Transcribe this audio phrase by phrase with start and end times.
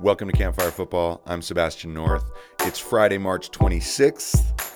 [0.00, 1.20] Welcome to Campfire Football.
[1.26, 2.30] I'm Sebastian North.
[2.60, 4.70] It's Friday, March 26th.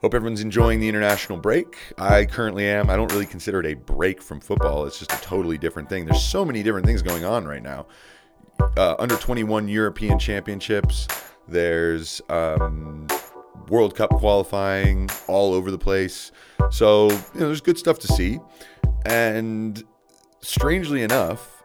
[0.00, 1.76] Hope everyone's enjoying the international break.
[1.98, 2.88] I currently am.
[2.88, 4.86] I don't really consider it a break from football.
[4.86, 6.06] It's just a totally different thing.
[6.06, 7.88] There's so many different things going on right now.
[8.78, 11.08] Uh, under 21 European Championships.
[11.46, 13.06] There's um,
[13.68, 16.32] World Cup qualifying all over the place.
[16.70, 18.38] So, you know, there's good stuff to see.
[19.04, 19.84] And
[20.40, 21.57] strangely enough,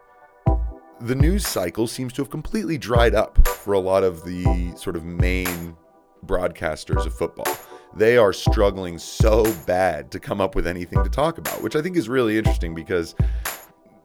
[1.00, 4.96] the news cycle seems to have completely dried up for a lot of the sort
[4.96, 5.76] of main
[6.26, 7.46] broadcasters of football.
[7.96, 11.82] They are struggling so bad to come up with anything to talk about, which I
[11.82, 13.14] think is really interesting because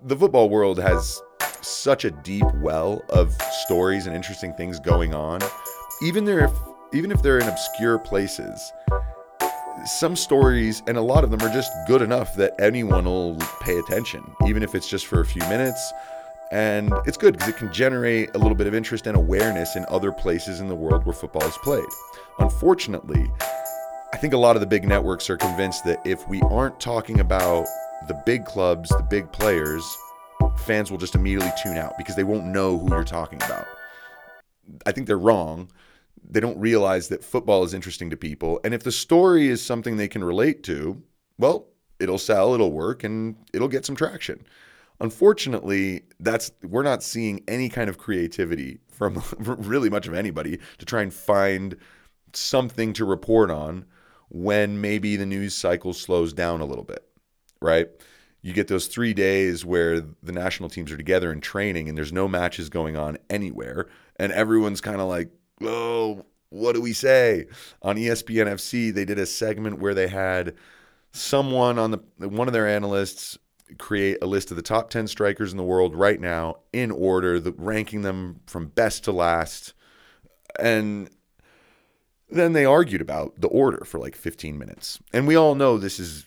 [0.03, 1.21] the football world has
[1.61, 5.41] such a deep well of stories and interesting things going on.
[6.01, 6.51] Even if
[6.93, 8.71] even if they're in obscure places,
[9.85, 13.77] some stories and a lot of them are just good enough that anyone will pay
[13.77, 15.93] attention, even if it's just for a few minutes
[16.51, 19.85] and it's good because it can generate a little bit of interest and awareness in
[19.87, 21.85] other places in the world where football is played.
[22.39, 23.31] Unfortunately,
[24.13, 27.19] I think a lot of the big networks are convinced that if we aren't talking
[27.19, 27.67] about
[28.07, 29.83] the big clubs, the big players,
[30.65, 33.67] fans will just immediately tune out because they won't know who you're talking about.
[34.85, 35.69] I think they're wrong.
[36.27, 38.59] They don't realize that football is interesting to people.
[38.63, 41.01] And if the story is something they can relate to,
[41.37, 41.67] well,
[41.99, 44.45] it'll sell, it'll work, and it'll get some traction.
[45.01, 50.85] Unfortunately, that's we're not seeing any kind of creativity from really much of anybody to
[50.85, 51.75] try and find
[52.33, 53.85] something to report on
[54.29, 57.07] when maybe the news cycle slows down a little bit,
[57.61, 57.87] right?
[58.41, 62.13] You get those three days where the national teams are together in training and there's
[62.13, 65.29] no matches going on anywhere, and everyone's kind of like,
[65.61, 67.47] oh, what do we say?
[67.81, 70.55] On ESPN FC, they did a segment where they had
[71.11, 73.37] someone on the one of their analysts
[73.77, 77.39] create a list of the top 10 strikers in the world right now in order,
[77.39, 79.73] the, ranking them from best to last.
[80.59, 81.09] And
[82.29, 84.99] then they argued about the order for like 15 minutes.
[85.13, 86.25] And we all know this is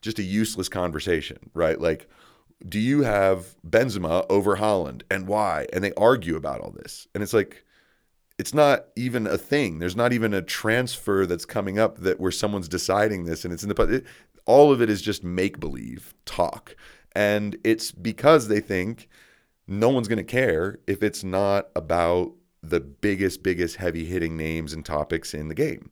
[0.00, 1.80] just a useless conversation, right?
[1.80, 2.08] Like,
[2.68, 5.66] do you have Benzema over Haaland and why?
[5.72, 7.06] And they argue about all this.
[7.14, 7.64] And it's like,
[8.38, 9.80] it's not even a thing.
[9.80, 13.64] There's not even a transfer that's coming up that where someone's deciding this, and it's
[13.64, 13.82] in the.
[13.82, 14.06] It,
[14.48, 16.74] all of it is just make believe talk.
[17.14, 19.08] And it's because they think
[19.68, 22.32] no one's going to care if it's not about
[22.62, 25.90] the biggest, biggest heavy hitting names and topics in the game,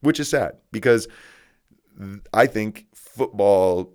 [0.00, 1.08] which is sad because
[2.32, 3.92] I think football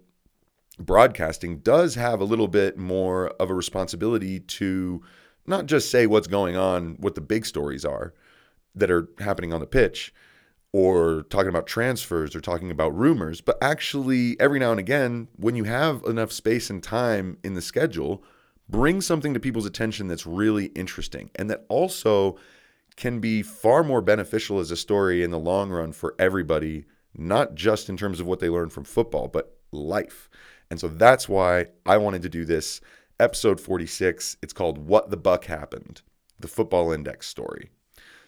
[0.77, 5.01] broadcasting does have a little bit more of a responsibility to
[5.47, 8.13] not just say what's going on, what the big stories are
[8.75, 10.13] that are happening on the pitch,
[10.73, 15.55] or talking about transfers or talking about rumors, but actually, every now and again, when
[15.55, 18.23] you have enough space and time in the schedule,
[18.69, 22.37] bring something to people's attention that's really interesting and that also
[22.95, 27.55] can be far more beneficial as a story in the long run for everybody, not
[27.55, 30.29] just in terms of what they learn from football, but life.
[30.69, 32.79] And so that's why I wanted to do this
[33.19, 34.37] episode 46.
[34.41, 36.01] It's called What the Buck Happened,
[36.39, 37.71] the Football Index story.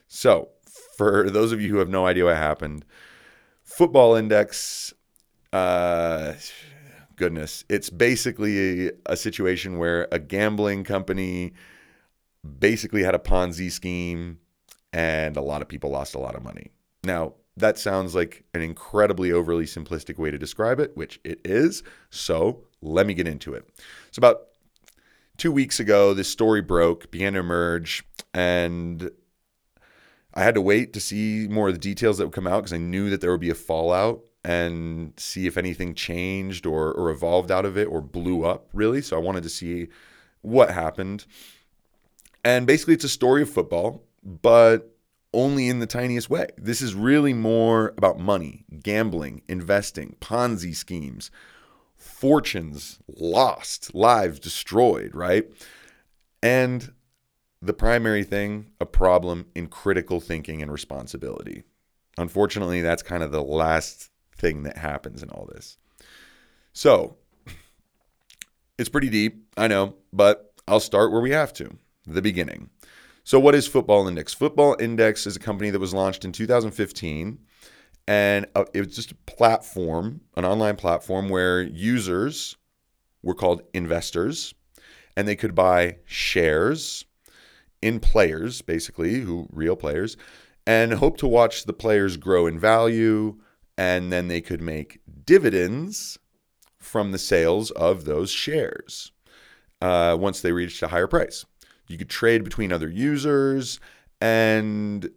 [0.07, 0.49] So,
[0.97, 2.85] for those of you who have no idea what happened,
[3.63, 4.93] Football Index,
[5.51, 6.33] uh,
[7.15, 11.53] goodness, it's basically a, a situation where a gambling company
[12.59, 14.39] basically had a Ponzi scheme
[14.91, 16.71] and a lot of people lost a lot of money.
[17.03, 21.83] Now, that sounds like an incredibly overly simplistic way to describe it, which it is.
[22.09, 23.69] So let me get into it.
[24.11, 24.47] So, about
[25.37, 29.11] two weeks ago, this story broke, began to emerge, and
[30.33, 32.73] I had to wait to see more of the details that would come out because
[32.73, 37.09] I knew that there would be a fallout and see if anything changed or, or
[37.09, 39.01] evolved out of it or blew up, really.
[39.01, 39.87] So I wanted to see
[40.41, 41.25] what happened.
[42.43, 44.93] And basically, it's a story of football, but
[45.33, 46.47] only in the tiniest way.
[46.57, 51.31] This is really more about money, gambling, investing, Ponzi schemes,
[51.95, 55.49] fortunes lost, lives destroyed, right?
[56.41, 56.91] And
[57.63, 61.63] the primary thing, a problem in critical thinking and responsibility.
[62.17, 65.77] Unfortunately, that's kind of the last thing that happens in all this.
[66.73, 67.15] So,
[68.77, 72.69] it's pretty deep, I know, but I'll start where we have to the beginning.
[73.23, 74.33] So, what is Football Index?
[74.33, 77.39] Football Index is a company that was launched in 2015,
[78.09, 82.57] and uh, it was just a platform, an online platform where users
[83.21, 84.53] were called investors,
[85.15, 87.05] and they could buy shares
[87.83, 90.15] in players, basically, who real players,
[90.65, 93.37] and hope to watch the players grow in value,
[93.77, 96.17] and then they could make dividends
[96.79, 99.11] from the sales of those shares
[99.81, 101.45] uh, once they reached a higher price.
[101.87, 103.79] You could trade between other users
[104.21, 105.09] and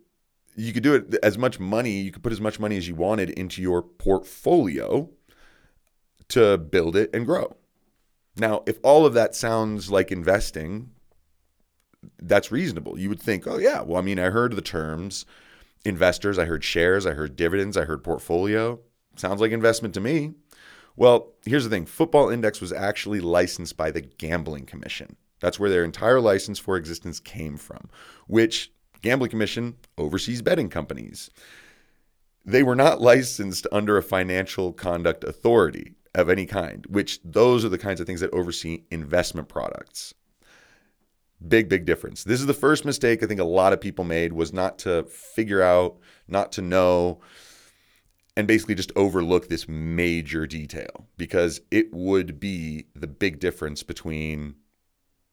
[0.56, 2.96] you could do it as much money, you could put as much money as you
[2.96, 5.08] wanted into your portfolio
[6.28, 7.56] to build it and grow.
[8.36, 10.90] Now, if all of that sounds like investing,
[12.18, 12.98] that's reasonable.
[12.98, 15.26] You would think, oh, yeah, well, I mean, I heard the terms
[15.84, 18.80] investors, I heard shares, I heard dividends, I heard portfolio.
[19.16, 20.32] Sounds like investment to me.
[20.96, 25.16] Well, here's the thing Football Index was actually licensed by the Gambling Commission.
[25.40, 27.90] That's where their entire license for existence came from,
[28.26, 28.72] which
[29.02, 31.30] Gambling Commission oversees betting companies.
[32.44, 37.68] They were not licensed under a financial conduct authority of any kind, which those are
[37.68, 40.14] the kinds of things that oversee investment products.
[41.46, 42.24] Big, big difference.
[42.24, 45.04] This is the first mistake I think a lot of people made was not to
[45.04, 45.96] figure out,
[46.28, 47.20] not to know,
[48.36, 54.54] and basically just overlook this major detail because it would be the big difference between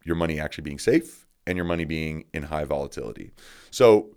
[0.05, 3.31] your money actually being safe and your money being in high volatility.
[3.71, 4.15] So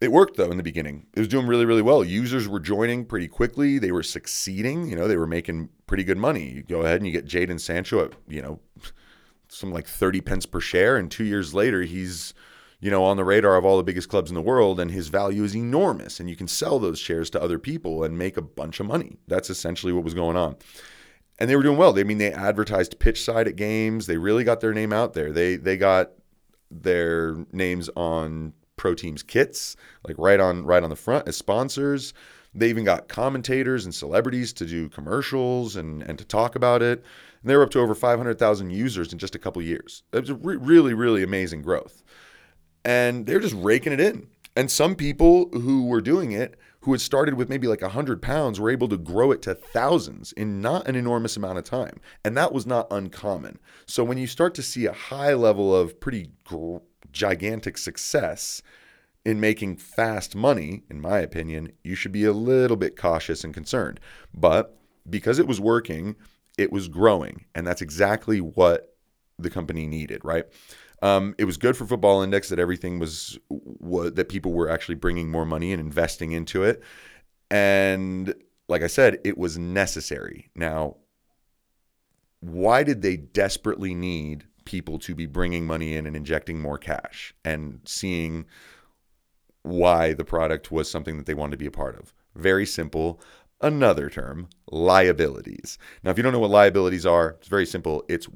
[0.00, 1.06] it worked though in the beginning.
[1.14, 2.04] It was doing really, really well.
[2.04, 3.78] Users were joining pretty quickly.
[3.78, 4.88] They were succeeding.
[4.88, 6.50] You know, they were making pretty good money.
[6.50, 8.60] You go ahead and you get Jadon Sancho at, you know,
[9.48, 10.96] some like 30 pence per share.
[10.96, 12.34] And two years later, he's,
[12.80, 15.08] you know, on the radar of all the biggest clubs in the world, and his
[15.08, 16.20] value is enormous.
[16.20, 19.18] And you can sell those shares to other people and make a bunch of money.
[19.26, 20.56] That's essentially what was going on.
[21.38, 21.92] And they were doing well.
[21.92, 24.06] They I mean they advertised pitch side at games.
[24.06, 25.32] They really got their name out there.
[25.32, 26.10] They they got
[26.70, 32.12] their names on pro teams kits, like right on right on the front as sponsors.
[32.58, 37.04] They even got commentators and celebrities to do commercials and, and to talk about it.
[37.42, 40.02] And they were up to over 500,000 users in just a couple years.
[40.12, 42.02] It was a re- really, really amazing growth.
[42.84, 44.28] And they're just raking it in.
[44.56, 48.58] And some people who were doing it, who had started with maybe like 100 pounds,
[48.58, 52.00] were able to grow it to thousands in not an enormous amount of time.
[52.24, 53.60] And that was not uncommon.
[53.86, 56.78] So when you start to see a high level of pretty gr-
[57.12, 58.62] gigantic success,
[59.24, 63.52] in making fast money, in my opinion, you should be a little bit cautious and
[63.52, 64.00] concerned.
[64.34, 64.78] But
[65.08, 66.16] because it was working,
[66.56, 67.44] it was growing.
[67.54, 68.96] And that's exactly what
[69.38, 70.44] the company needed, right?
[71.02, 74.96] Um, it was good for Football Index that everything was, was that people were actually
[74.96, 76.82] bringing more money and investing into it.
[77.50, 78.34] And
[78.68, 80.50] like I said, it was necessary.
[80.54, 80.96] Now,
[82.40, 87.34] why did they desperately need people to be bringing money in and injecting more cash
[87.44, 88.44] and seeing
[89.62, 92.14] why the product was something that they wanted to be a part of.
[92.34, 93.20] Very simple.
[93.60, 95.78] Another term, liabilities.
[96.02, 98.04] Now, if you don't know what liabilities are, it's very simple.
[98.08, 98.28] It's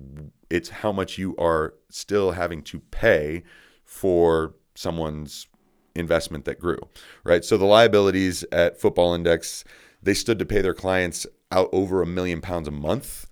[0.51, 3.45] it's how much you are still having to pay
[3.85, 5.47] for someone's
[5.95, 6.79] investment that grew,
[7.25, 7.45] right?
[7.45, 9.65] So the liabilities at Football Index,
[10.03, 13.29] they stood to pay their clients out over a million pounds a month,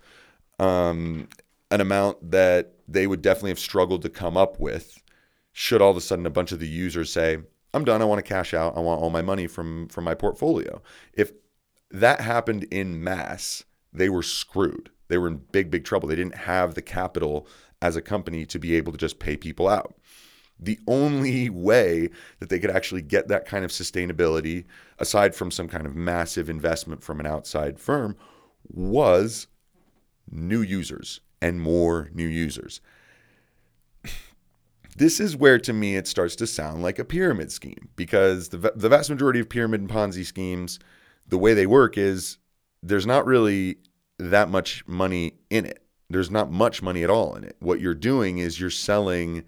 [0.58, 1.28] um,
[1.70, 5.02] an amount that they would definitely have struggled to come up with
[5.52, 7.38] should all of a sudden a bunch of the users say,
[7.72, 8.02] I'm done.
[8.02, 8.76] I want to cash out.
[8.76, 10.82] I want all my money from from my portfolio.
[11.12, 11.32] If
[11.90, 14.90] that happened in mass, they were screwed.
[15.08, 16.08] They were in big big trouble.
[16.08, 17.46] They didn't have the capital
[17.82, 19.94] as a company to be able to just pay people out.
[20.58, 24.66] The only way that they could actually get that kind of sustainability
[24.98, 28.16] aside from some kind of massive investment from an outside firm
[28.68, 29.46] was
[30.30, 32.82] new users and more new users
[34.96, 38.72] this is where to me it starts to sound like a pyramid scheme because the,
[38.74, 40.78] the vast majority of pyramid and ponzi schemes
[41.26, 42.38] the way they work is
[42.82, 43.76] there's not really
[44.18, 47.94] that much money in it there's not much money at all in it what you're
[47.94, 49.44] doing is you're selling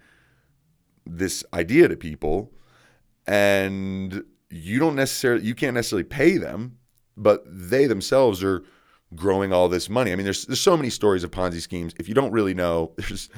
[1.05, 2.51] this idea to people
[3.27, 6.77] and you don't necessarily you can't necessarily pay them
[7.17, 8.63] but they themselves are
[9.15, 10.11] growing all this money.
[10.11, 11.93] I mean, there's there's so many stories of Ponzi schemes.
[11.99, 13.29] If you don't really know, there's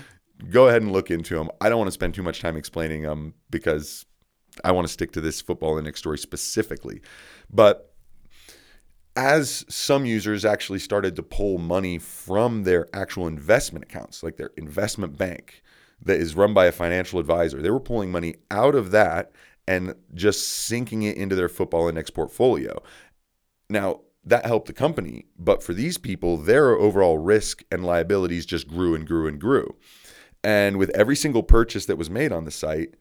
[0.49, 1.49] go ahead and look into them.
[1.61, 4.05] I don't want to spend too much time explaining them because
[4.63, 7.01] I want to stick to this football index story specifically.
[7.49, 7.93] But
[9.15, 14.51] as some users actually started to pull money from their actual investment accounts, like their
[14.57, 15.61] investment bank
[16.01, 19.31] that is run by a financial advisor, they were pulling money out of that
[19.67, 22.81] and just sinking it into their football index portfolio.
[23.69, 28.67] Now, that helped the company, but for these people, their overall risk and liabilities just
[28.67, 29.75] grew and grew and grew.
[30.45, 32.93] And with every single purchase that was made on the site,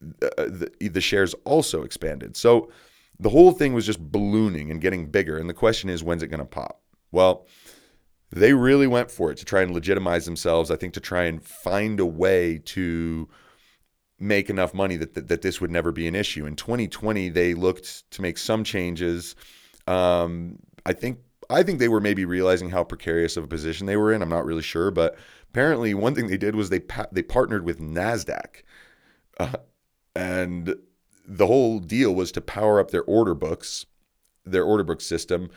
[0.00, 2.36] the, the, shares also expanded.
[2.36, 2.72] So
[3.20, 5.38] the whole thing was just ballooning and getting bigger.
[5.38, 6.80] And the question is, when's it going to pop?
[7.12, 7.46] Well,
[8.32, 10.72] they really went for it to try and legitimize themselves.
[10.72, 13.28] I think to try and find a way to
[14.18, 16.46] make enough money that, that, that this would never be an issue.
[16.46, 19.36] In 2020, they looked to make some changes.
[19.86, 23.96] Um, I think I think they were maybe realizing how precarious of a position they
[23.96, 24.22] were in.
[24.22, 25.16] I'm not really sure, but
[25.54, 28.62] apparently one thing they did was they pa- they partnered with Nasdaq,
[29.38, 29.52] uh,
[30.16, 30.74] and
[31.24, 33.86] the whole deal was to power up their order books,
[34.44, 35.48] their order book system.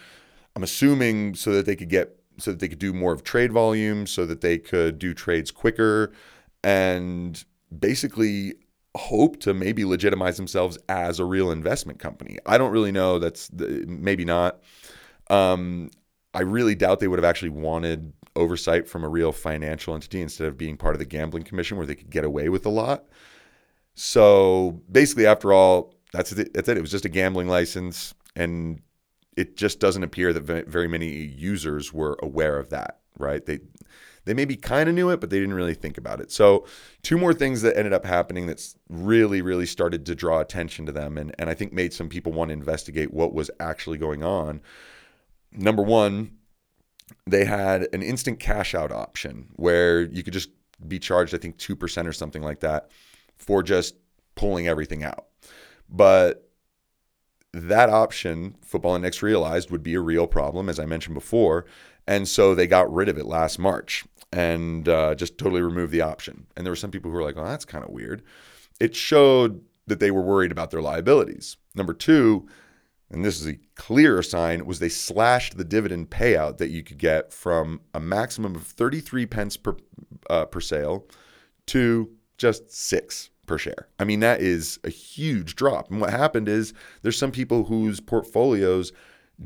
[0.56, 3.51] I'm assuming so that they could get so that they could do more of trade
[3.51, 6.13] volume, so that they could do trades quicker,
[6.63, 7.44] and
[7.80, 8.54] basically
[8.96, 12.38] hope to maybe legitimize themselves as a real investment company.
[12.46, 13.18] I don't really know.
[13.18, 14.62] That's maybe not.
[15.32, 15.89] Um,
[16.36, 20.48] I really doubt they would have actually wanted oversight from a real financial entity instead
[20.48, 23.06] of being part of the gambling commission where they could get away with a lot.
[23.96, 26.53] So basically, after all, that's it.
[26.53, 26.77] That's it.
[26.77, 28.82] It was just a gambling license, and
[29.36, 33.00] it just doesn't appear that very many users were aware of that.
[33.17, 33.46] Right?
[33.46, 33.60] They
[34.27, 36.32] they maybe kind of knew it, but they didn't really think about it.
[36.32, 36.65] So,
[37.01, 40.91] two more things that ended up happening that's really, really started to draw attention to
[40.91, 44.24] them and, and I think made some people want to investigate what was actually going
[44.24, 44.60] on.
[45.53, 46.37] Number one,
[47.26, 50.50] they had an instant cash out option where you could just
[50.88, 52.90] be charged, I think, 2% or something like that
[53.36, 53.96] for just
[54.36, 55.26] pulling everything out.
[55.90, 56.50] But
[57.54, 61.66] that option, Football Index realized, would be a real problem, as I mentioned before.
[62.08, 66.02] And so they got rid of it last March and uh, just totally removed the
[66.02, 66.48] option.
[66.56, 68.24] And there were some people who were like, well, that's kind of weird.
[68.80, 71.58] It showed that they were worried about their liabilities.
[71.76, 72.48] Number two,
[73.10, 76.98] and this is a clear sign, was they slashed the dividend payout that you could
[76.98, 79.78] get from a maximum of 33 pence per,
[80.30, 81.08] uh, per sale
[81.68, 83.88] to just six per share.
[83.98, 85.90] I mean, that is a huge drop.
[85.90, 88.92] And what happened is there's some people whose portfolios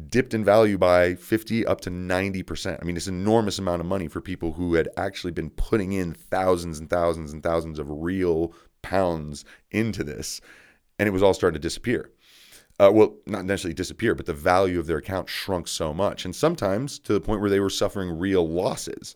[0.08, 2.80] dipped in value by 50 up to 90%.
[2.82, 5.91] I mean, it's an enormous amount of money for people who had actually been putting
[5.91, 10.41] in thousands and thousands and thousands of real pounds into this.
[10.98, 12.10] And it was all starting to disappear.
[12.81, 16.25] Uh, well, not necessarily disappear, but the value of their account shrunk so much.
[16.25, 19.15] And sometimes to the point where they were suffering real losses.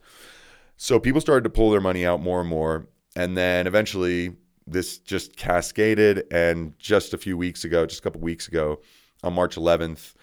[0.77, 2.86] So people started to pull their money out more and more.
[3.15, 4.36] And then eventually
[4.67, 6.25] this just cascaded.
[6.31, 8.81] And just a few weeks ago, just a couple weeks ago,
[9.24, 10.13] on March 11th,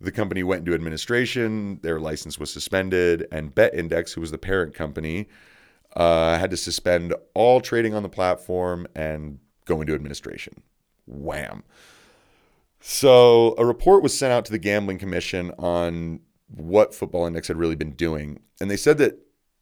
[0.00, 4.38] the company went into administration, their license was suspended, and Bet Index, who was the
[4.38, 5.26] parent company,
[5.96, 10.62] uh, had to suspend all trading on the platform and go into administration.
[11.06, 11.64] Wham.
[12.80, 17.56] So a report was sent out to the Gambling Commission on what Football Index had
[17.56, 18.40] really been doing.
[18.60, 19.18] And they said that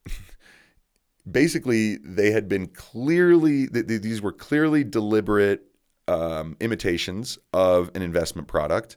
[1.30, 5.62] basically they had been clearly, these were clearly deliberate
[6.08, 8.96] um, imitations of an investment product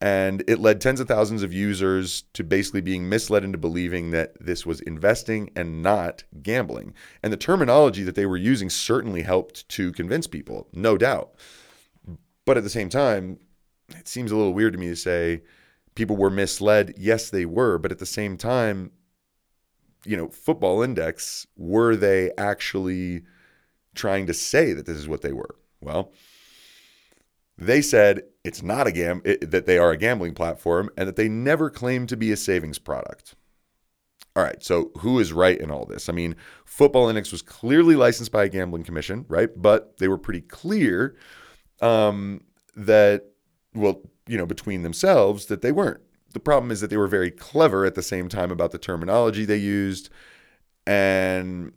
[0.00, 4.32] and it led tens of thousands of users to basically being misled into believing that
[4.40, 6.94] this was investing and not gambling.
[7.22, 11.34] And the terminology that they were using certainly helped to convince people, no doubt.
[12.46, 13.38] But at the same time,
[13.98, 15.42] it seems a little weird to me to say
[15.94, 16.94] people were misled.
[16.96, 17.78] Yes, they were.
[17.78, 18.92] But at the same time,
[20.04, 23.22] you know, football index, were they actually
[23.94, 25.56] trying to say that this is what they were?
[25.80, 26.12] Well,
[27.58, 31.16] they said it's not a gam it, that they are a gambling platform and that
[31.16, 33.34] they never claim to be a savings product.
[34.36, 36.08] All right, so who is right in all this?
[36.08, 39.50] I mean, Football Index was clearly licensed by a gambling commission, right?
[39.54, 41.16] But they were pretty clear
[41.80, 42.44] um,
[42.76, 43.29] that,
[43.74, 46.00] well, you know, between themselves that they weren't.
[46.32, 49.44] The problem is that they were very clever at the same time about the terminology
[49.44, 50.10] they used,
[50.86, 51.72] and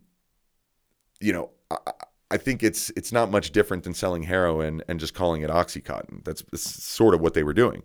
[1.20, 1.78] you know, I,
[2.34, 6.24] I think it's it's not much different than selling heroin and just calling it OxyContin.
[6.24, 7.84] That's, sort of what they were doing.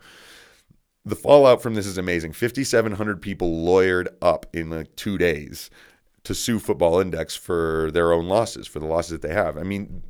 [1.04, 2.32] The fallout from this is amazing.
[2.32, 5.70] 5,700 people lawyered up in like two days
[6.24, 9.56] to sue Football Index for their own losses, for the losses that they have.
[9.56, 10.02] I mean,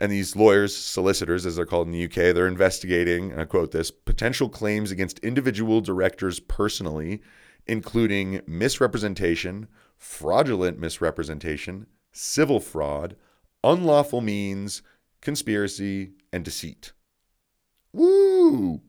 [0.00, 3.70] and these lawyers, solicitors, as they're called in the UK, they're investigating, and I quote
[3.70, 7.22] this, potential claims against individual directors personally,
[7.66, 13.16] including misrepresentation, fraudulent misrepresentation, civil fraud,
[13.62, 14.82] unlawful means,
[15.20, 16.92] conspiracy, and deceit.
[17.92, 18.80] Woo!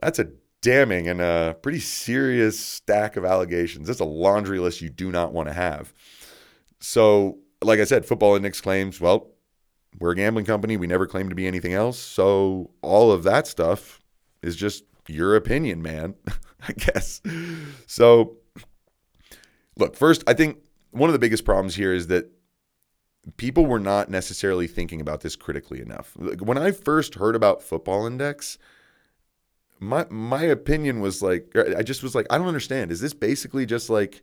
[0.00, 0.28] That's a
[0.60, 3.88] damning and a pretty serious stack of allegations.
[3.88, 5.92] That's a laundry list you do not want to have.
[6.78, 9.28] So, like I said, Football Index claims, well,
[9.98, 10.76] we're a gambling company.
[10.76, 11.98] We never claim to be anything else.
[11.98, 14.00] So, all of that stuff
[14.42, 16.14] is just your opinion, man,
[16.68, 17.20] I guess.
[17.86, 18.36] So,
[19.76, 20.58] look, first, I think
[20.90, 22.30] one of the biggest problems here is that
[23.36, 26.16] people were not necessarily thinking about this critically enough.
[26.16, 28.58] When I first heard about Football Index,
[29.78, 32.92] my my opinion was like I just was like I don't understand.
[32.92, 34.22] Is this basically just like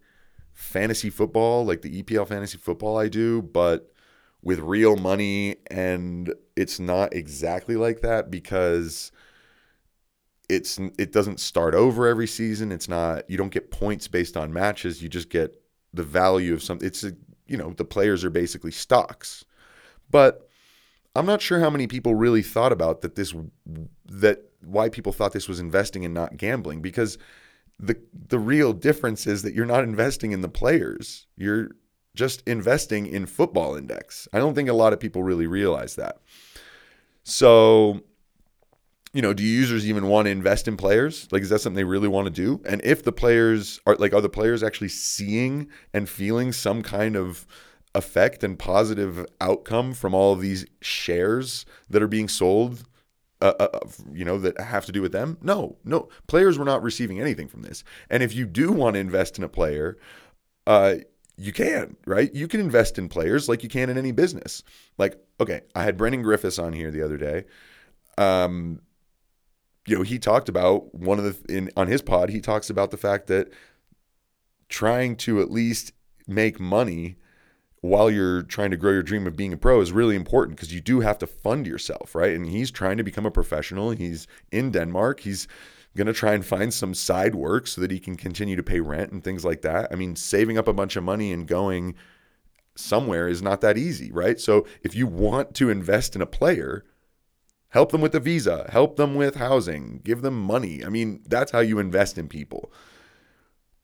[0.60, 3.94] fantasy football, like the EPL fantasy football I do, but
[4.42, 9.12] with real money and it's not exactly like that because
[10.50, 12.74] it's it doesn't start over every season.
[12.74, 15.02] It's not you don't get points based on matches.
[15.02, 15.62] You just get
[15.94, 16.86] the value of something.
[16.86, 17.14] It's a,
[17.48, 19.46] you know the players are basically stocks,
[20.12, 20.50] but
[21.16, 23.34] I'm not sure how many people really thought about that this
[24.08, 27.18] that why people thought this was investing and not gambling because
[27.80, 31.28] the the real difference is that you're not investing in the players.
[31.38, 31.70] You're
[32.16, 34.28] just investing in football index.
[34.34, 36.20] I don't think a lot of people really realize that.
[37.24, 38.02] So,
[39.14, 41.28] you know, do users even want to invest in players?
[41.32, 42.62] Like, is that something they really want to do?
[42.66, 47.16] And if the players are like, are the players actually seeing and feeling some kind
[47.16, 47.48] of
[47.96, 52.84] effect and positive outcome from all of these shares that are being sold?
[53.42, 53.80] Uh, uh, uh,
[54.12, 57.48] you know that have to do with them no no players were not receiving anything
[57.48, 59.98] from this and if you do want to invest in a player
[60.68, 60.96] uh,
[61.40, 62.34] you can, right?
[62.36, 64.62] You can invest in players like you can in any business.
[64.98, 67.46] Like, okay, I had Brendan Griffiths on here the other day.
[68.18, 68.82] Um,
[69.88, 72.92] you know, he talked about one of the in on his pod, he talks about
[72.92, 73.50] the fact that
[74.68, 75.94] trying to at least
[76.28, 77.16] make money
[77.82, 80.74] while you're trying to grow your dream of being a pro is really important because
[80.74, 82.36] you do have to fund yourself, right?
[82.36, 83.92] And he's trying to become a professional.
[83.92, 85.22] He's in Denmark.
[85.22, 85.48] He's
[85.96, 88.80] going to try and find some side work so that he can continue to pay
[88.80, 89.88] rent and things like that.
[89.92, 91.96] I mean, saving up a bunch of money and going
[92.76, 94.40] somewhere is not that easy, right?
[94.40, 96.86] So if you want to invest in a player,
[97.70, 100.84] help them with the visa, help them with housing, give them money.
[100.84, 102.72] I mean, that's how you invest in people.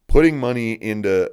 [0.08, 1.32] Putting money into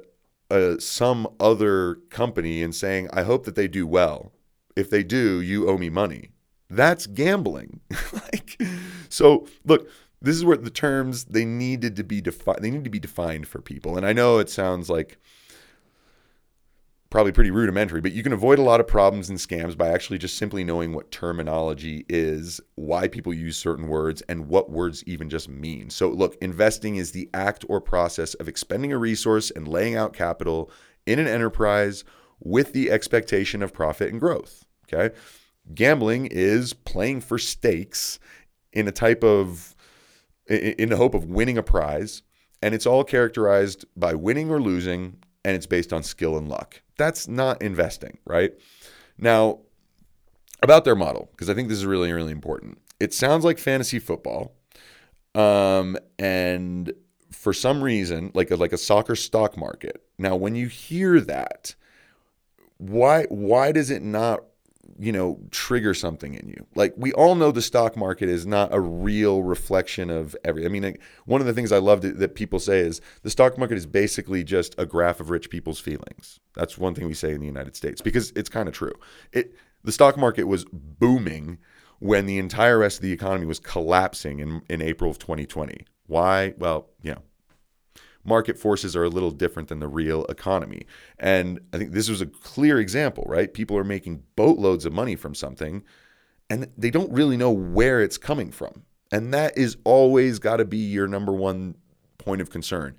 [0.53, 4.31] uh, some other company and saying, I hope that they do well.
[4.75, 6.29] If they do, you owe me money.
[6.69, 7.81] That's gambling.
[8.13, 8.61] like,
[9.09, 9.87] so look,
[10.21, 13.45] this is where the terms they needed to be defined they need to be defined
[13.45, 15.19] for people and i know it sounds like
[17.13, 20.17] probably pretty rudimentary but you can avoid a lot of problems and scams by actually
[20.17, 25.29] just simply knowing what terminology is why people use certain words and what words even
[25.29, 29.67] just mean so look investing is the act or process of expending a resource and
[29.67, 30.71] laying out capital
[31.05, 32.03] in an enterprise
[32.39, 35.15] with the expectation of profit and growth okay
[35.73, 38.19] gambling is playing for stakes
[38.73, 39.75] in a type of
[40.47, 42.21] in the hope of winning a prize.
[42.61, 46.81] And it's all characterized by winning or losing, and it's based on skill and luck.
[46.97, 48.53] That's not investing, right?
[49.17, 49.59] Now,
[50.61, 52.79] about their model, because I think this is really, really important.
[52.99, 54.55] It sounds like fantasy football.
[55.35, 56.93] Um, and
[57.31, 60.03] for some reason, like a, like a soccer stock market.
[60.17, 61.75] Now, when you hear that,
[62.77, 64.43] why why does it not
[64.99, 66.65] you know, trigger something in you.
[66.75, 70.65] Like we all know the stock market is not a real reflection of every.
[70.65, 73.57] I mean, one of the things I love that, that people say is the stock
[73.57, 76.39] market is basically just a graph of rich people's feelings.
[76.55, 78.93] That's one thing we say in the United States because it's kind of true.
[79.31, 81.57] It the stock market was booming
[81.99, 85.85] when the entire rest of the economy was collapsing in in April of 2020.
[86.07, 86.53] Why?
[86.57, 87.21] Well, you know,
[88.23, 90.85] market forces are a little different than the real economy.
[91.19, 93.53] And I think this was a clear example, right?
[93.53, 95.83] People are making boatloads of money from something
[96.49, 98.83] and they don't really know where it's coming from.
[99.11, 101.75] And that is always got to be your number one
[102.17, 102.97] point of concern.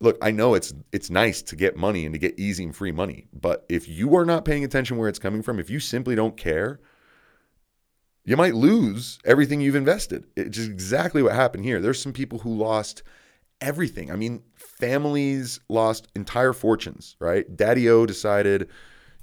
[0.00, 2.90] Look, I know it's it's nice to get money and to get easy and free
[2.90, 6.16] money, but if you are not paying attention where it's coming from, if you simply
[6.16, 6.80] don't care,
[8.24, 10.26] you might lose everything you've invested.
[10.36, 11.80] It's exactly what happened here.
[11.80, 13.02] There's some people who lost
[13.62, 14.10] everything.
[14.10, 17.56] I mean, families lost entire fortunes, right?
[17.56, 18.68] Daddy O decided,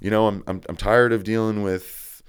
[0.00, 2.22] you know, I'm, I'm, I'm tired of dealing with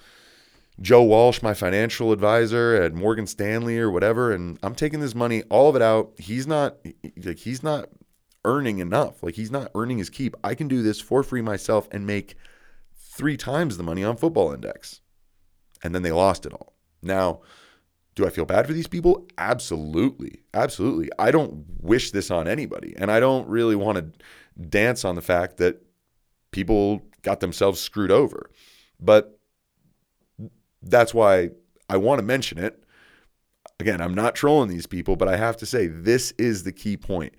[0.80, 5.43] Joe Walsh, my financial advisor at Morgan Stanley or whatever, and I'm taking this money,
[5.43, 6.13] all of it out.
[6.17, 6.78] He's not
[7.24, 7.89] like he's not
[8.43, 9.21] earning enough.
[9.24, 10.36] Like he's not earning his keep.
[10.43, 12.36] I can do this for free myself and make
[12.95, 15.02] three times the money on football index.
[15.84, 16.74] And then they lost it all.
[17.02, 17.41] Now,
[18.15, 19.26] do I feel bad for these people?
[19.38, 20.41] Absolutely.
[20.54, 21.10] Absolutely.
[21.17, 22.93] I don't wish this on anybody.
[22.97, 25.82] And I don't really want to dance on the fact that
[26.52, 28.50] people got themselves screwed over.
[29.00, 29.39] But
[30.82, 31.52] that's why
[31.89, 32.84] I want to mention it.
[33.80, 36.97] Again, I'm not trolling these people, but I have to say this is the key
[36.97, 37.34] point.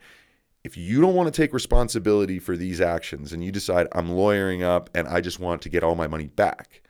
[0.65, 4.63] If you don't want to take responsibility for these actions and you decide I'm lawyering
[4.63, 6.82] up and I just want to get all my money back,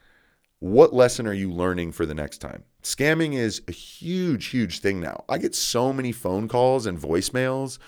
[0.62, 2.62] what lesson are you learning for the next time?
[2.84, 5.24] Scamming is a huge, huge thing now.
[5.28, 7.78] I get so many phone calls and voicemails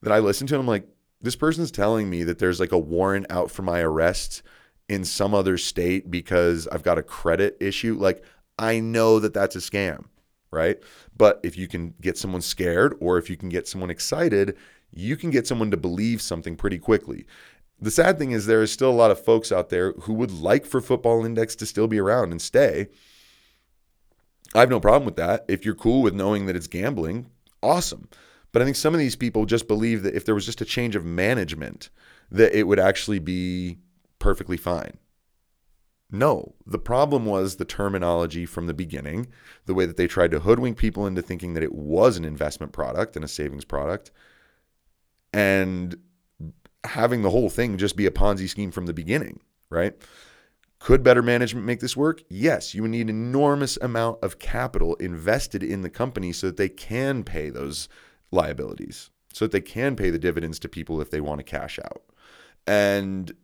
[0.00, 0.54] that I listen to.
[0.54, 0.86] And I'm like,
[1.20, 4.44] this person's telling me that there's like a warrant out for my arrest
[4.88, 7.96] in some other state because I've got a credit issue.
[7.98, 8.22] Like,
[8.60, 10.04] I know that that's a scam,
[10.52, 10.78] right?
[11.16, 14.56] But if you can get someone scared or if you can get someone excited,
[14.92, 17.26] you can get someone to believe something pretty quickly.
[17.84, 20.30] The sad thing is, there is still a lot of folks out there who would
[20.30, 22.88] like for Football Index to still be around and stay.
[24.54, 25.44] I have no problem with that.
[25.48, 27.26] If you're cool with knowing that it's gambling,
[27.62, 28.08] awesome.
[28.52, 30.64] But I think some of these people just believe that if there was just a
[30.64, 31.90] change of management,
[32.30, 33.80] that it would actually be
[34.18, 34.96] perfectly fine.
[36.10, 39.26] No, the problem was the terminology from the beginning,
[39.66, 42.72] the way that they tried to hoodwink people into thinking that it was an investment
[42.72, 44.10] product and a savings product,
[45.34, 45.98] and
[46.84, 49.94] having the whole thing just be a Ponzi scheme from the beginning, right?
[50.78, 52.22] Could better management make this work?
[52.28, 56.56] Yes, you would need an enormous amount of capital invested in the company so that
[56.58, 57.88] they can pay those
[58.30, 61.78] liabilities, so that they can pay the dividends to people if they want to cash
[61.78, 62.02] out.
[62.66, 63.34] And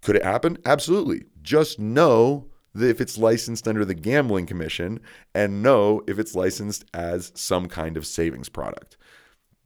[0.00, 0.58] could it happen?
[0.64, 1.24] Absolutely.
[1.42, 5.00] Just know that if it's licensed under the Gambling Commission
[5.34, 8.96] and know if it's licensed as some kind of savings product.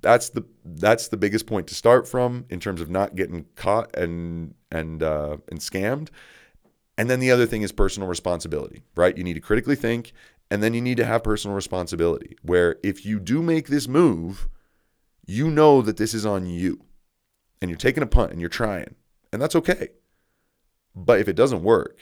[0.03, 3.97] That's the that's the biggest point to start from in terms of not getting caught
[3.97, 6.09] and and uh, and scammed.
[6.99, 9.17] And then the other thing is personal responsibility, right?
[9.17, 10.13] You need to critically think
[10.53, 14.51] and then you need to have personal responsibility where if you do make this move,
[15.27, 16.85] you know that this is on you
[17.63, 18.97] and you're taking a punt and you're trying.
[19.33, 19.89] And that's okay.
[20.95, 21.99] But if it doesn't work,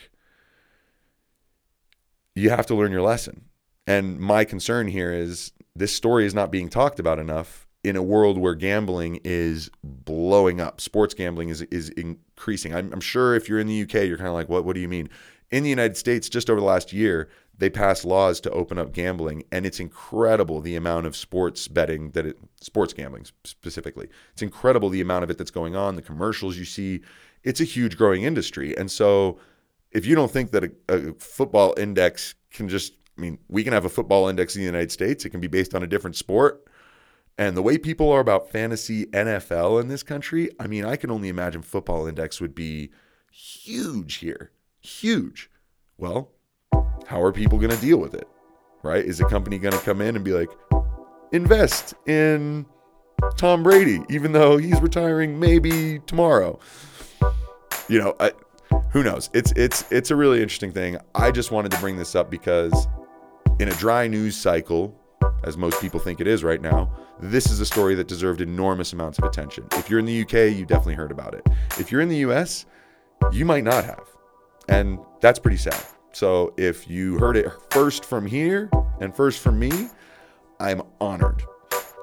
[2.34, 3.44] you have to learn your lesson.
[3.86, 8.02] And my concern here is this story is not being talked about enough in a
[8.02, 10.80] world where gambling is blowing up.
[10.80, 12.74] Sports gambling is is increasing.
[12.74, 14.80] I'm, I'm sure if you're in the UK, you're kind of like, what What do
[14.80, 15.08] you mean?
[15.50, 18.92] In the United States, just over the last year, they passed laws to open up
[18.92, 24.08] gambling, and it's incredible the amount of sports betting that it, sports gambling specifically.
[24.32, 25.96] It's incredible the amount of it that's going on.
[25.96, 27.00] The commercials you see,
[27.42, 28.76] it's a huge growing industry.
[28.76, 29.38] And so,
[29.90, 33.72] if you don't think that a, a football index can just, I mean, we can
[33.72, 35.24] have a football index in the United States.
[35.24, 36.64] It can be based on a different sport.
[37.40, 41.10] And the way people are about fantasy NFL in this country, I mean, I can
[41.10, 42.90] only imagine football index would be
[43.32, 44.50] huge here.
[44.82, 45.50] Huge.
[45.96, 46.32] Well,
[47.06, 48.28] how are people going to deal with it?
[48.82, 49.02] Right?
[49.02, 50.50] Is a company going to come in and be like,
[51.32, 52.66] invest in
[53.38, 56.58] Tom Brady, even though he's retiring maybe tomorrow?
[57.88, 58.32] You know, I,
[58.90, 59.30] who knows?
[59.32, 60.98] It's it's it's a really interesting thing.
[61.14, 62.86] I just wanted to bring this up because
[63.58, 64.99] in a dry news cycle,
[65.44, 68.92] as most people think it is right now, this is a story that deserved enormous
[68.92, 69.66] amounts of attention.
[69.72, 71.46] If you're in the UK, you definitely heard about it.
[71.78, 72.66] If you're in the US,
[73.32, 74.04] you might not have.
[74.68, 75.82] And that's pretty sad.
[76.12, 79.88] So if you heard it first from here and first from me,
[80.58, 81.42] I'm honored.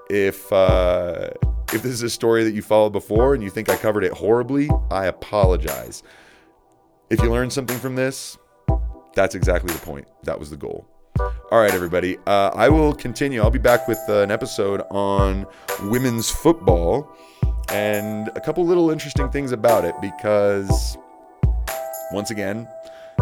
[0.10, 1.30] If uh,
[1.74, 4.14] if this is a story that you followed before and you think I covered it
[4.14, 6.02] horribly, I apologize.
[7.10, 8.38] If you learned something from this,
[9.14, 10.08] that's exactly the point.
[10.24, 10.88] That was the goal.
[11.20, 12.18] All right, everybody.
[12.28, 13.42] Uh, I will continue.
[13.42, 15.46] I'll be back with uh, an episode on
[15.84, 17.12] women's football
[17.70, 20.98] and a couple little interesting things about it because,
[22.12, 22.68] once again,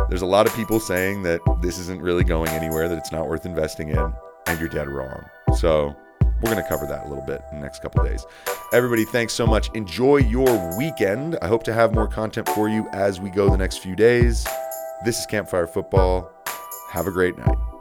[0.10, 3.28] there's a lot of people saying that this isn't really going anywhere, that it's not
[3.28, 4.14] worth investing in,
[4.48, 5.26] and you're dead wrong.
[5.56, 5.96] So,
[6.42, 8.26] we're going to cover that a little bit in the next couple days.
[8.74, 9.70] Everybody, thanks so much.
[9.74, 11.38] Enjoy your weekend.
[11.42, 14.46] I hope to have more content for you as we go the next few days.
[15.06, 16.30] This is Campfire Football.
[16.92, 17.75] Have a great night.